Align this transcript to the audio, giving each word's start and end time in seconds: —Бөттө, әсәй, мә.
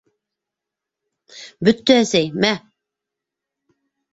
—Бөттө, 1.67 1.99
әсәй, 2.07 2.33
мә. 2.47 2.53